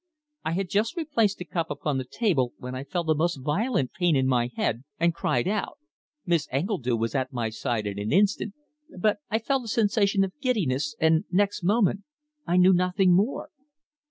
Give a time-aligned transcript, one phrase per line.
[0.43, 3.91] I had just replaced the cup upon the table when I felt a most violent
[3.93, 5.77] pain in my head, and cried out.
[6.25, 8.55] Miss Engledue was at my side in an instant,
[8.97, 12.01] but I felt a sensation of giddiness, and next moment
[12.47, 13.51] I knew nothing more."